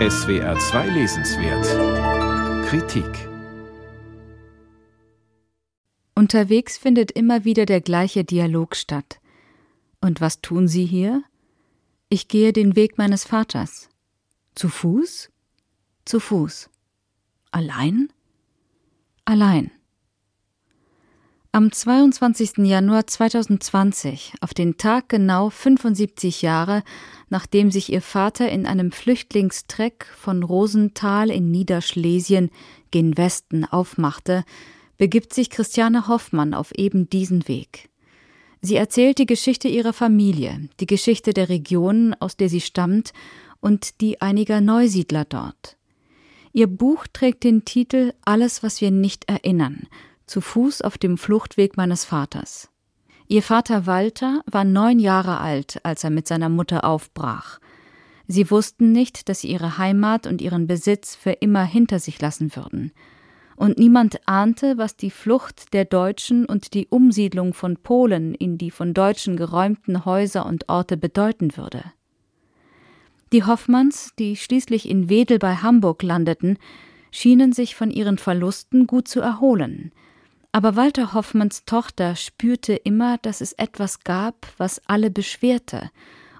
SWR 0.00 0.58
2 0.58 0.88
Lesenswert 0.88 1.64
Kritik 2.66 3.28
Unterwegs 6.16 6.76
findet 6.76 7.12
immer 7.12 7.44
wieder 7.44 7.64
der 7.64 7.80
gleiche 7.80 8.24
Dialog 8.24 8.74
statt. 8.74 9.20
Und 10.00 10.20
was 10.20 10.40
tun 10.40 10.66
Sie 10.66 10.84
hier? 10.84 11.22
Ich 12.08 12.26
gehe 12.26 12.52
den 12.52 12.74
Weg 12.74 12.98
meines 12.98 13.24
Vaters. 13.24 13.88
Zu 14.56 14.68
Fuß? 14.68 15.30
Zu 16.04 16.18
Fuß. 16.18 16.70
Allein? 17.52 18.12
Allein. 19.24 19.70
Am 21.54 21.70
22. 21.70 22.66
Januar 22.66 23.06
2020, 23.06 24.32
auf 24.40 24.54
den 24.54 24.76
Tag 24.76 25.08
genau 25.08 25.50
75 25.50 26.42
Jahre, 26.42 26.82
nachdem 27.28 27.70
sich 27.70 27.92
ihr 27.92 28.02
Vater 28.02 28.50
in 28.50 28.66
einem 28.66 28.90
Flüchtlingstreck 28.90 30.04
von 30.16 30.42
Rosenthal 30.42 31.30
in 31.30 31.52
Niederschlesien 31.52 32.50
gen 32.90 33.16
Westen 33.16 33.64
aufmachte, 33.64 34.42
begibt 34.98 35.32
sich 35.32 35.48
Christiane 35.48 36.08
Hoffmann 36.08 36.54
auf 36.54 36.72
eben 36.72 37.08
diesen 37.08 37.46
Weg. 37.46 37.88
Sie 38.60 38.74
erzählt 38.74 39.18
die 39.18 39.26
Geschichte 39.26 39.68
ihrer 39.68 39.92
Familie, 39.92 40.68
die 40.80 40.86
Geschichte 40.86 41.34
der 41.34 41.48
Region, 41.50 42.16
aus 42.18 42.36
der 42.36 42.48
sie 42.48 42.62
stammt 42.62 43.12
und 43.60 44.00
die 44.00 44.20
einiger 44.20 44.60
Neusiedler 44.60 45.24
dort. 45.24 45.76
Ihr 46.52 46.66
Buch 46.66 47.06
trägt 47.12 47.44
den 47.44 47.64
Titel 47.64 48.12
Alles, 48.24 48.64
was 48.64 48.80
wir 48.80 48.90
nicht 48.90 49.28
erinnern 49.28 49.86
zu 50.26 50.40
Fuß 50.40 50.82
auf 50.82 50.98
dem 50.98 51.18
Fluchtweg 51.18 51.76
meines 51.76 52.04
Vaters. 52.04 52.70
Ihr 53.26 53.42
Vater 53.42 53.86
Walter 53.86 54.42
war 54.46 54.64
neun 54.64 54.98
Jahre 54.98 55.40
alt, 55.40 55.80
als 55.82 56.04
er 56.04 56.10
mit 56.10 56.28
seiner 56.28 56.48
Mutter 56.48 56.84
aufbrach. 56.84 57.58
Sie 58.26 58.50
wussten 58.50 58.92
nicht, 58.92 59.28
dass 59.28 59.40
sie 59.40 59.48
ihre 59.48 59.78
Heimat 59.78 60.26
und 60.26 60.40
ihren 60.40 60.66
Besitz 60.66 61.14
für 61.14 61.32
immer 61.32 61.64
hinter 61.64 61.98
sich 61.98 62.20
lassen 62.20 62.54
würden. 62.56 62.92
Und 63.56 63.78
niemand 63.78 64.26
ahnte, 64.26 64.78
was 64.78 64.96
die 64.96 65.10
Flucht 65.10 65.72
der 65.72 65.84
Deutschen 65.84 66.44
und 66.44 66.74
die 66.74 66.88
Umsiedlung 66.88 67.54
von 67.54 67.76
Polen 67.76 68.34
in 68.34 68.58
die 68.58 68.70
von 68.70 68.94
Deutschen 68.94 69.36
geräumten 69.36 70.04
Häuser 70.04 70.44
und 70.46 70.68
Orte 70.68 70.96
bedeuten 70.96 71.56
würde. 71.56 71.84
Die 73.32 73.44
Hoffmanns, 73.44 74.12
die 74.18 74.36
schließlich 74.36 74.88
in 74.88 75.08
Wedel 75.08 75.38
bei 75.38 75.56
Hamburg 75.56 76.02
landeten, 76.02 76.58
schienen 77.10 77.52
sich 77.52 77.74
von 77.74 77.90
ihren 77.90 78.18
Verlusten 78.18 78.86
gut 78.86 79.06
zu 79.06 79.20
erholen. 79.20 79.92
Aber 80.54 80.76
Walter 80.76 81.12
Hoffmanns 81.14 81.64
Tochter 81.64 82.14
spürte 82.14 82.74
immer, 82.74 83.18
dass 83.18 83.40
es 83.40 83.54
etwas 83.54 84.04
gab, 84.04 84.46
was 84.56 84.80
alle 84.86 85.10
beschwerte 85.10 85.90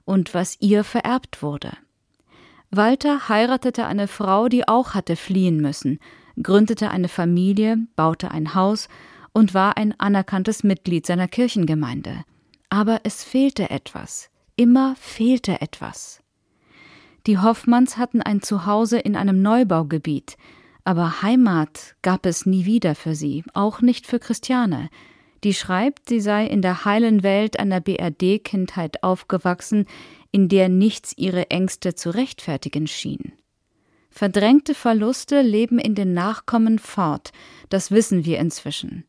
und 0.04 0.34
was 0.34 0.56
ihr 0.60 0.84
vererbt 0.84 1.42
wurde. 1.42 1.72
Walter 2.70 3.28
heiratete 3.28 3.86
eine 3.86 4.06
Frau, 4.06 4.48
die 4.48 4.68
auch 4.68 4.94
hatte 4.94 5.16
fliehen 5.16 5.56
müssen, 5.56 5.98
gründete 6.40 6.92
eine 6.92 7.08
Familie, 7.08 7.88
baute 7.96 8.30
ein 8.30 8.54
Haus 8.54 8.86
und 9.32 9.52
war 9.52 9.76
ein 9.76 9.98
anerkanntes 9.98 10.62
Mitglied 10.62 11.04
seiner 11.06 11.26
Kirchengemeinde. 11.26 12.22
Aber 12.68 13.00
es 13.02 13.24
fehlte 13.24 13.68
etwas. 13.70 14.30
Immer 14.54 14.94
fehlte 14.94 15.60
etwas. 15.60 16.22
Die 17.26 17.38
Hoffmanns 17.38 17.96
hatten 17.96 18.22
ein 18.22 18.42
Zuhause 18.42 19.00
in 19.00 19.16
einem 19.16 19.42
Neubaugebiet, 19.42 20.36
aber 20.84 21.22
Heimat 21.22 21.96
gab 22.02 22.26
es 22.26 22.46
nie 22.46 22.66
wieder 22.66 22.94
für 22.94 23.14
sie, 23.14 23.42
auch 23.54 23.80
nicht 23.80 24.06
für 24.06 24.18
Christiane, 24.18 24.90
die 25.42 25.54
schreibt, 25.54 26.08
sie 26.08 26.20
sei 26.20 26.46
in 26.46 26.62
der 26.62 26.84
heilen 26.84 27.22
Welt 27.22 27.58
einer 27.58 27.80
BRD-Kindheit 27.80 29.02
aufgewachsen, 29.02 29.86
in 30.32 30.48
der 30.48 30.68
nichts 30.68 31.12
ihre 31.16 31.50
Ängste 31.50 31.94
zu 31.94 32.10
rechtfertigen 32.10 32.86
schien. 32.86 33.32
Verdrängte 34.10 34.74
Verluste 34.74 35.42
leben 35.42 35.78
in 35.78 35.94
den 35.94 36.14
Nachkommen 36.14 36.78
fort, 36.78 37.32
das 37.68 37.90
wissen 37.90 38.24
wir 38.24 38.38
inzwischen. 38.38 39.04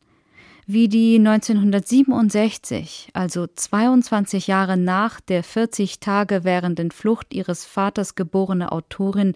Wie 0.66 0.88
die 0.88 1.16
1967, 1.16 3.10
also 3.12 3.46
22 3.46 4.48
Jahre 4.48 4.76
nach 4.76 5.20
der 5.20 5.44
40 5.44 6.00
Tage 6.00 6.42
währenden 6.42 6.90
Flucht 6.90 7.32
ihres 7.32 7.64
Vaters 7.64 8.16
geborene 8.16 8.72
Autorin 8.72 9.34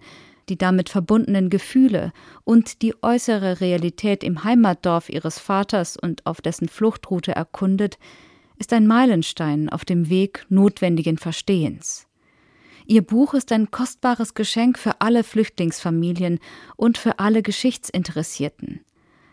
die 0.51 0.57
damit 0.57 0.89
verbundenen 0.89 1.49
Gefühle 1.49 2.11
und 2.43 2.81
die 2.81 2.93
äußere 3.01 3.61
Realität 3.61 4.21
im 4.21 4.43
Heimatdorf 4.43 5.07
ihres 5.07 5.39
Vaters 5.39 5.95
und 5.95 6.25
auf 6.25 6.41
dessen 6.41 6.67
Fluchtroute 6.67 7.31
erkundet, 7.31 7.97
ist 8.59 8.73
ein 8.73 8.85
Meilenstein 8.85 9.69
auf 9.69 9.85
dem 9.85 10.09
Weg 10.09 10.45
notwendigen 10.49 11.17
Verstehens. 11.17 12.05
Ihr 12.85 13.01
Buch 13.01 13.33
ist 13.33 13.53
ein 13.53 13.71
kostbares 13.71 14.33
Geschenk 14.33 14.77
für 14.77 14.99
alle 14.99 15.23
Flüchtlingsfamilien 15.23 16.39
und 16.75 16.97
für 16.97 17.19
alle 17.19 17.43
Geschichtsinteressierten. 17.43 18.81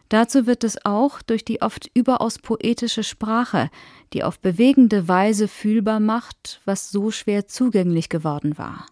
Dazu 0.09 0.47
wird 0.47 0.63
es 0.63 0.85
auch 0.85 1.21
durch 1.21 1.45
die 1.45 1.63
oft 1.63 1.91
überaus 1.95 2.39
poetische 2.39 3.03
Sprache, 3.03 3.71
die 4.13 4.23
auf 4.23 4.39
bewegende 4.39 5.09
Weise 5.09 5.49
fühlbar 5.49 5.99
macht, 5.99 6.61
was 6.65 6.93
so 6.93 7.11
schwer 7.11 7.49
zugänglich 7.49 8.09
geworden 8.09 8.57
war. 8.57 8.87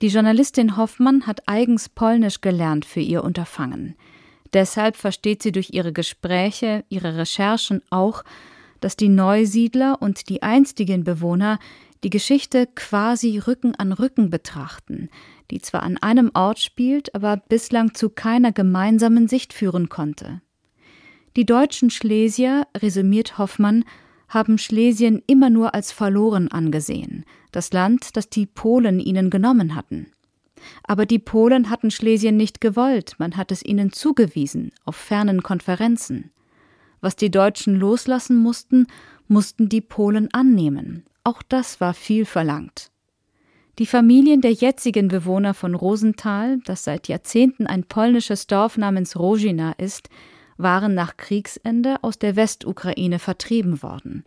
Die 0.00 0.08
Journalistin 0.08 0.76
Hoffmann 0.76 1.26
hat 1.26 1.48
eigens 1.48 1.88
Polnisch 1.88 2.40
gelernt 2.40 2.84
für 2.84 3.00
ihr 3.00 3.24
Unterfangen. 3.24 3.96
Deshalb 4.52 4.96
versteht 4.96 5.42
sie 5.42 5.50
durch 5.50 5.70
ihre 5.70 5.92
Gespräche, 5.92 6.84
ihre 6.88 7.16
Recherchen 7.16 7.82
auch, 7.90 8.22
dass 8.80 8.94
die 8.94 9.08
Neusiedler 9.08 10.00
und 10.00 10.28
die 10.28 10.42
einstigen 10.42 11.02
Bewohner 11.02 11.58
die 12.04 12.10
Geschichte 12.10 12.68
quasi 12.76 13.38
Rücken 13.38 13.74
an 13.74 13.92
Rücken 13.92 14.30
betrachten, 14.30 15.10
die 15.50 15.60
zwar 15.60 15.82
an 15.82 15.98
einem 15.98 16.30
Ort 16.32 16.60
spielt, 16.60 17.12
aber 17.16 17.36
bislang 17.36 17.92
zu 17.94 18.08
keiner 18.08 18.52
gemeinsamen 18.52 19.26
Sicht 19.26 19.52
führen 19.52 19.88
konnte. 19.88 20.40
Die 21.36 21.44
deutschen 21.44 21.90
Schlesier, 21.90 22.68
resümiert 22.76 23.36
Hoffmann, 23.36 23.84
haben 24.28 24.58
Schlesien 24.58 25.22
immer 25.26 25.50
nur 25.50 25.74
als 25.74 25.92
verloren 25.92 26.48
angesehen, 26.48 27.24
das 27.52 27.72
Land, 27.72 28.16
das 28.16 28.28
die 28.28 28.46
Polen 28.46 29.00
ihnen 29.00 29.30
genommen 29.30 29.74
hatten. 29.74 30.12
Aber 30.82 31.06
die 31.06 31.18
Polen 31.18 31.70
hatten 31.70 31.90
Schlesien 31.90 32.36
nicht 32.36 32.60
gewollt, 32.60 33.14
man 33.18 33.36
hat 33.36 33.52
es 33.52 33.64
ihnen 33.64 33.92
zugewiesen, 33.92 34.72
auf 34.84 34.96
fernen 34.96 35.42
Konferenzen. 35.42 36.30
Was 37.00 37.16
die 37.16 37.30
Deutschen 37.30 37.76
loslassen 37.76 38.36
mussten, 38.36 38.86
mussten 39.28 39.68
die 39.68 39.80
Polen 39.80 40.28
annehmen. 40.32 41.04
Auch 41.22 41.42
das 41.42 41.80
war 41.80 41.94
viel 41.94 42.24
verlangt. 42.24 42.90
Die 43.78 43.86
Familien 43.86 44.40
der 44.40 44.52
jetzigen 44.52 45.06
Bewohner 45.06 45.54
von 45.54 45.76
Rosenthal, 45.76 46.58
das 46.64 46.82
seit 46.82 47.06
Jahrzehnten 47.06 47.68
ein 47.68 47.84
polnisches 47.84 48.48
Dorf 48.48 48.76
namens 48.76 49.16
Rojina 49.16 49.72
ist, 49.78 50.08
waren 50.58 50.94
nach 50.94 51.16
Kriegsende 51.16 51.96
aus 52.02 52.18
der 52.18 52.36
Westukraine 52.36 53.18
vertrieben 53.18 53.82
worden. 53.82 54.24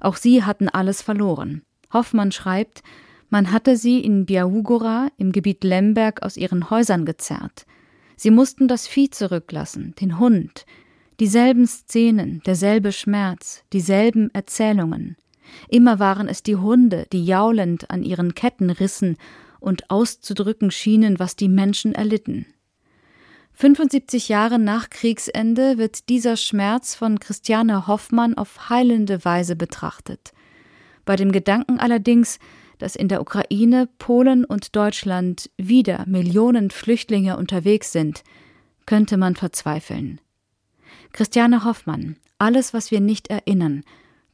Auch 0.00 0.16
sie 0.16 0.42
hatten 0.44 0.68
alles 0.68 1.02
verloren. 1.02 1.62
Hoffmann 1.92 2.32
schreibt, 2.32 2.82
man 3.28 3.52
hatte 3.52 3.76
sie 3.76 4.00
in 4.00 4.26
Białugora 4.26 5.08
im 5.16 5.32
Gebiet 5.32 5.64
Lemberg 5.64 6.22
aus 6.22 6.36
ihren 6.36 6.70
Häusern 6.70 7.04
gezerrt. 7.04 7.66
Sie 8.16 8.30
mussten 8.30 8.68
das 8.68 8.86
Vieh 8.86 9.10
zurücklassen, 9.10 9.94
den 10.00 10.18
Hund, 10.18 10.66
dieselben 11.18 11.66
Szenen, 11.66 12.42
derselbe 12.46 12.92
Schmerz, 12.92 13.64
dieselben 13.72 14.30
Erzählungen. 14.32 15.16
Immer 15.68 15.98
waren 15.98 16.28
es 16.28 16.42
die 16.42 16.56
Hunde, 16.56 17.06
die 17.12 17.24
jaulend 17.24 17.90
an 17.90 18.02
ihren 18.02 18.34
Ketten 18.34 18.70
rissen 18.70 19.16
und 19.60 19.90
auszudrücken 19.90 20.70
schienen, 20.70 21.18
was 21.18 21.36
die 21.36 21.48
Menschen 21.48 21.94
erlitten. 21.94 22.46
75 23.54 24.28
Jahre 24.28 24.58
nach 24.58 24.90
Kriegsende 24.90 25.78
wird 25.78 26.08
dieser 26.08 26.36
Schmerz 26.36 26.94
von 26.94 27.20
Christiane 27.20 27.86
Hoffmann 27.86 28.34
auf 28.34 28.70
heilende 28.70 29.24
Weise 29.24 29.56
betrachtet. 29.56 30.32
Bei 31.04 31.16
dem 31.16 31.32
Gedanken 31.32 31.78
allerdings, 31.78 32.38
dass 32.78 32.96
in 32.96 33.08
der 33.08 33.20
Ukraine, 33.20 33.88
Polen 33.98 34.44
und 34.44 34.74
Deutschland 34.74 35.50
wieder 35.56 36.04
Millionen 36.06 36.70
Flüchtlinge 36.70 37.36
unterwegs 37.36 37.92
sind, 37.92 38.24
könnte 38.86 39.16
man 39.16 39.36
verzweifeln. 39.36 40.20
Christiane 41.12 41.64
Hoffmann, 41.64 42.16
alles, 42.38 42.74
was 42.74 42.90
wir 42.90 43.00
nicht 43.00 43.28
erinnern, 43.28 43.84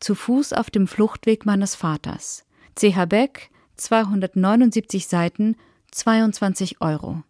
zu 0.01 0.15
Fuß 0.15 0.53
auf 0.53 0.71
dem 0.71 0.87
Fluchtweg 0.87 1.45
meines 1.45 1.75
Vaters. 1.75 2.45
CH 2.77 3.07
Beck, 3.07 3.51
279 3.77 5.07
Seiten, 5.09 5.57
22 5.91 6.81
Euro. 6.81 7.23